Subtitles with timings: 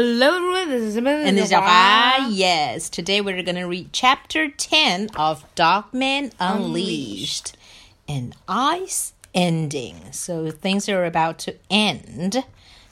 [0.00, 2.30] Hello everyone, this is Amanda And this is Alpha.
[2.30, 7.56] Yes, today we're going to read chapter 10 of Dogman Unleashed.
[8.06, 10.12] An ice ending.
[10.12, 12.44] So things are about to end.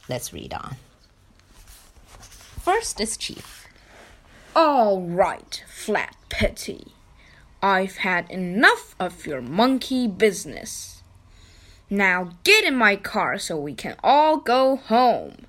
[0.09, 0.79] Let's read on.
[2.09, 3.69] First is Chief.
[4.57, 6.89] All right, Flat Petey.
[7.63, 11.05] I've had enough of your monkey business.
[11.89, 15.47] Now get in my car so we can all go home.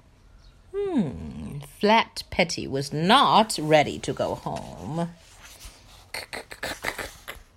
[0.75, 1.46] Hmm,
[1.79, 5.09] Flat Petey was not ready to go home.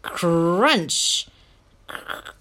[0.02, 1.27] Crunch!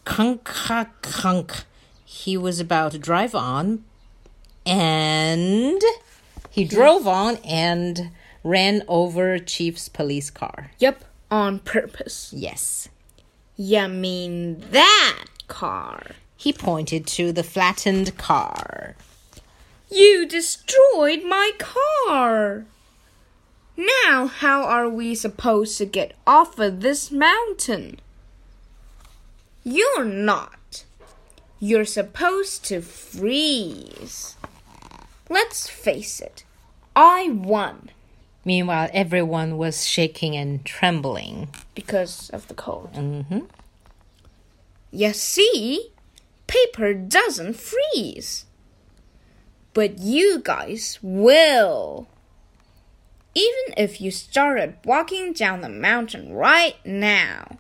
[0.04, 1.64] Kunk, kunk.
[2.04, 3.86] He was about to drive on,
[4.66, 5.82] and
[6.50, 8.12] he drove on and
[8.44, 10.72] ran over Chief's police car.
[10.80, 12.34] Yep, on purpose.
[12.36, 12.90] Yes.
[13.56, 16.08] You mean that car?
[16.36, 18.79] He pointed to the flattened car.
[19.92, 22.66] You destroyed my car!
[23.76, 28.00] Now, how are we supposed to get off of this mountain?
[29.64, 30.86] You're not.
[31.60, 34.36] You're supposed to freeze.
[35.30, 36.44] Let's face it,
[36.96, 37.90] I won
[38.46, 41.50] Meanwhile, everyone was shaking and trembling.
[41.76, 42.94] because of the cold.
[42.94, 43.42] Mm-hmm.
[44.92, 45.92] You see,
[46.48, 48.46] paper doesn't freeze.
[49.80, 52.10] But you guys will.
[53.34, 57.60] Even if you started walking down the mountain right now,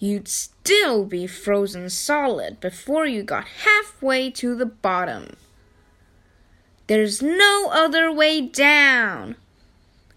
[0.00, 5.36] you'd still be frozen solid before you got halfway to the bottom.
[6.88, 9.36] There's no other way down.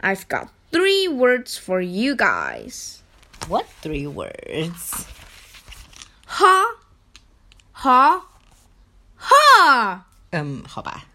[0.01, 3.03] I've got three words for you guys.
[3.47, 5.05] What three words?
[6.25, 6.75] Ha,
[7.73, 8.25] ha,
[9.17, 10.05] ha.
[10.35, 11.05] Um, 好吧。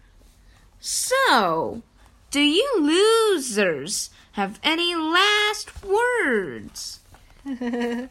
[0.79, 1.83] So,
[2.31, 7.01] do you losers have any last words?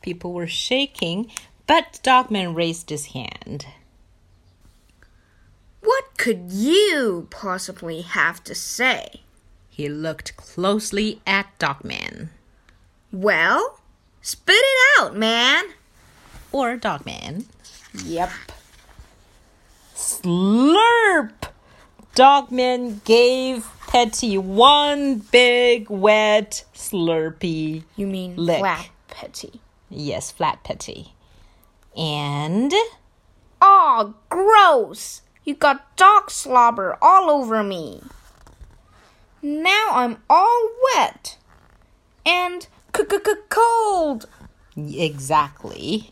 [0.00, 1.30] People were shaking,
[1.66, 3.66] but Dogman raised his hand.
[5.82, 9.20] What could you possibly have to say?
[9.68, 12.30] He looked closely at Dogman.
[13.12, 13.80] Well,
[14.22, 15.64] spit it out, man.
[16.52, 17.46] Or Dogman.
[18.04, 18.30] Yep.
[20.22, 21.32] Slurp!
[22.14, 27.84] Dogman gave Petey one big wet slurpy.
[27.96, 28.58] You mean Lick.
[28.58, 29.60] flat petey.
[29.88, 31.14] Yes, flat Petey.
[31.96, 32.72] And
[33.62, 35.22] Aw, gross!
[35.44, 38.02] You got dog slobber all over me.
[39.42, 41.38] Now I'm all wet.
[42.26, 44.26] And c-c-c-cold.
[44.76, 46.10] Exactly.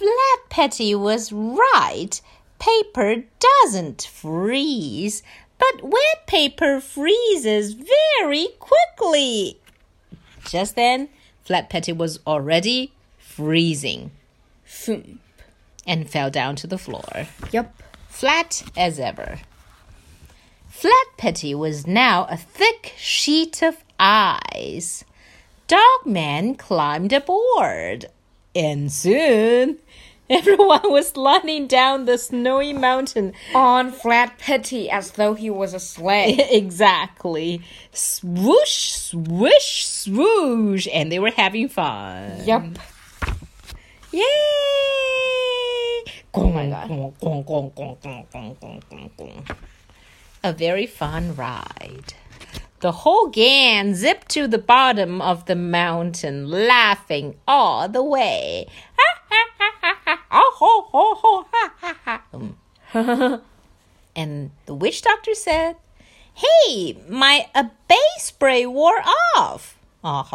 [0.00, 2.18] Flat Petey was right.
[2.58, 5.22] Paper doesn't freeze,
[5.58, 9.58] but wet paper freezes very quickly.
[10.46, 11.10] Just then,
[11.44, 14.10] Flat Petey was already freezing
[14.66, 15.20] Thump.
[15.86, 17.74] and fell down to the floor, Yep.
[18.08, 19.40] flat as ever.
[20.70, 25.04] Flat Petey was now a thick sheet of ice.
[25.68, 28.06] Dogman climbed aboard,
[28.54, 29.78] and soon
[30.30, 33.32] everyone was sliding down the snowy mountain.
[33.54, 36.36] On flat petey as though he was a sleigh.
[36.50, 37.62] exactly.
[37.92, 42.44] Swoosh, swish, swoosh, and they were having fun.
[42.44, 42.64] yep.
[44.12, 44.22] Yay!
[46.34, 47.14] Oh my God.
[50.42, 52.14] A very fun ride.
[52.80, 58.66] The whole gang zipped to the bottom of the mountain, laughing all the way.
[64.16, 65.76] and the witch doctor said,
[66.34, 69.00] Hey, my obey spray wore
[69.36, 69.76] off.
[70.02, 70.24] Oh,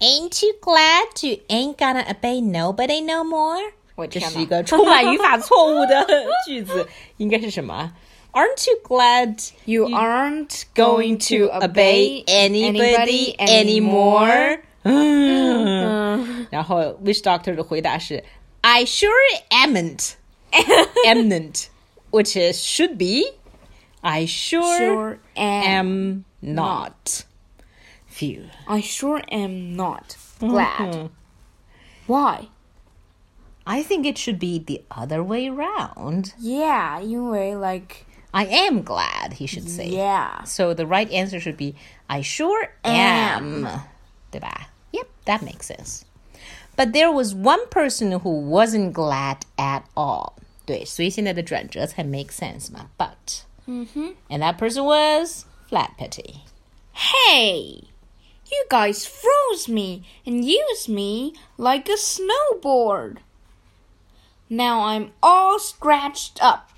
[0.00, 3.72] ain't you glad you ain't gonna obey nobody no more？
[3.94, 6.06] 我这是一个充满语法错误的
[6.46, 7.92] 句子，应该是什么？
[8.33, 14.59] ？Aren't you glad You aren't going to obey anybody anymore？
[14.83, 18.23] 嗯，然后 Witch Doctor 的回答是
[18.61, 19.11] I sure
[19.49, 20.13] amn't
[21.05, 21.67] amn't
[22.11, 23.23] which is should be
[24.01, 27.25] I sure, Sure am am not.
[28.07, 28.45] Phew.
[28.67, 31.09] I sure am not glad.
[32.05, 32.47] Why?
[33.65, 36.33] I think it should be the other way around.
[36.39, 39.87] Yeah, 因为 like I am glad, he should say.
[39.87, 40.43] yeah.
[40.43, 41.75] So the right answer should be
[42.09, 43.67] I sure am.
[44.31, 44.67] 对吧?
[44.91, 46.03] Yep, that makes sense.
[46.75, 50.33] But there was one person who wasn't glad at all.
[50.65, 52.89] 对，所以现在的转折才 make sense 嘛。
[52.97, 54.15] But，嗯哼。
[54.29, 56.41] and that person was Flat Petty.
[56.93, 57.85] Hey!
[58.49, 63.17] You guys froze me and used me like a snowboard.
[64.49, 66.69] Now I'm all scratched up.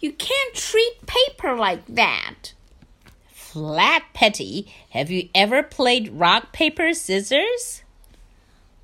[0.00, 2.54] You can't treat paper like that.
[3.28, 7.82] Flat Petey, have you ever played rock, paper, scissors?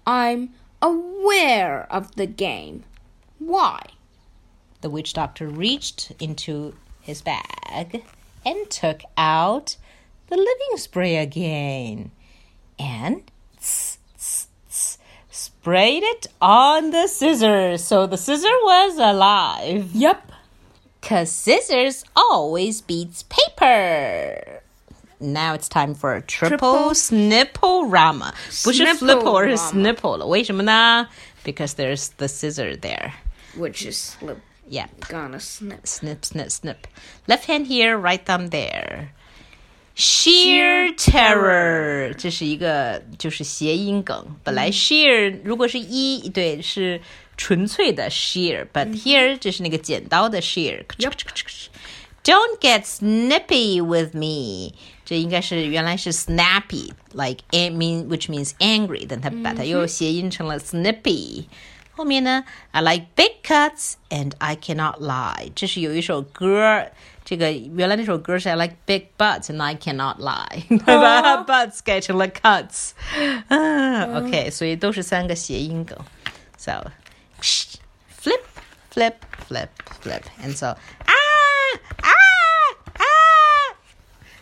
[0.07, 0.51] I'm
[0.83, 2.85] aware of the game.
[3.39, 3.81] Why?
[4.83, 8.05] The witch doctor reached into his bag
[8.45, 9.77] and took out
[10.29, 12.11] the living spray again
[12.79, 13.23] and
[13.59, 14.99] tss, tss, tss,
[15.31, 17.83] sprayed it on the scissors.
[17.83, 19.93] So the scissor was alive.
[19.95, 20.33] Yep
[21.06, 24.62] Cause scissors always beats paper.
[25.20, 28.34] Now it's time for a triple, Triple snipple-rama.
[28.64, 29.94] 不是 flipple 而是 Snipple-rama.
[29.96, 30.26] snipple 了。
[30.26, 31.08] 为什么呢?
[31.44, 33.14] Because there's the scissor there.
[33.58, 34.38] Which is slip
[34.70, 34.88] Yeah.
[35.10, 35.86] gonna snip.
[35.86, 36.78] Snip, snip, snip.
[37.28, 39.10] Left hand here, right thumb there.
[39.96, 44.36] Sheer terror，这是一个就是谐音梗。
[44.44, 47.02] 本来 sheer 如果是一对是
[47.38, 60.60] 纯粹的 sheer，but here 这是那个剪刀的 sheer。Don't get snippy with me，这应该是原来是 snappy，like a mean which means angry，但他把它又谐音成了
[60.60, 61.46] snippy。
[61.94, 65.52] 后面呢，I like big cuts and I cannot lie。
[65.56, 66.86] 这是有一首歌，
[67.26, 72.92] 这个原来那首歌是 I like big butts and I cannot lie，把 butts 改成了 cuts。
[73.48, 75.98] 啊，OK，所以都是三个谐音梗。
[76.56, 76.92] So flip,
[78.96, 79.16] flip,
[79.48, 79.70] flip,
[80.02, 81.14] flip, and so 啊
[82.02, 82.10] 啊
[82.94, 83.04] 啊！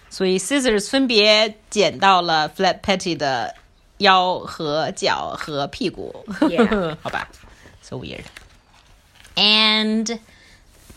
[0.09, 3.55] 所以 scissors 分别剪到了 Flat Petty 的
[3.99, 6.25] 腰和脚和屁股。
[6.41, 6.97] Yeah.
[7.01, 7.27] 好吧，
[7.81, 8.25] so weird.
[9.35, 10.19] And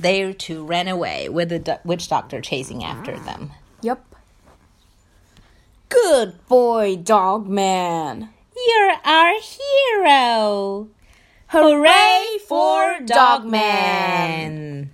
[0.00, 3.50] they two ran away with the do- witch doctor chasing after them.
[3.82, 3.98] Yep.
[5.88, 8.30] Good boy, dog man.
[8.54, 10.88] You're our hero!
[11.48, 14.88] Hooray for Dogman!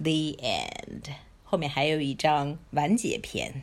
[0.00, 1.14] The end.
[1.44, 3.62] 后面还有一张完结篇。